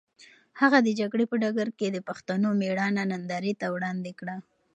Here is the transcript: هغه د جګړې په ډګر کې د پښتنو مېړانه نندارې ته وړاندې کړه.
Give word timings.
هغه 0.59 0.77
د 0.83 0.89
جګړې 0.99 1.25
په 1.31 1.35
ډګر 1.41 1.69
کې 1.77 1.87
د 1.91 1.97
پښتنو 2.07 2.49
مېړانه 2.59 3.03
نندارې 3.11 3.53
ته 3.61 3.67
وړاندې 3.75 4.11
کړه. 4.19 4.35